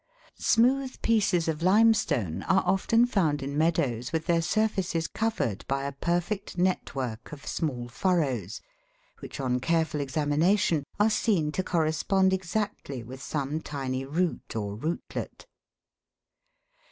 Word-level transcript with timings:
Smooth 0.39 0.99
pieces 1.03 1.47
of 1.47 1.61
limestone 1.61 2.41
are 2.49 2.63
often 2.65 3.05
found 3.05 3.43
in 3.43 3.55
meadows 3.55 4.11
with 4.11 4.25
their 4.25 4.41
surfaces 4.41 5.05
covered 5.07 5.63
by 5.67 5.83
a 5.83 5.91
perfect 5.91 6.57
network 6.57 7.31
of 7.31 7.45
small 7.45 7.87
furrows, 7.87 8.61
which 9.19 9.39
on 9.39 9.59
careful 9.59 9.99
examination 10.01 10.85
are 10.99 11.11
seen 11.11 11.51
to 11.51 11.61
correspond 11.61 12.33
exactly 12.33 13.03
with 13.03 13.21
some 13.21 13.61
tiny 13.61 14.03
root 14.03 14.55
or 14.55 14.75
rootlet. 14.75 15.45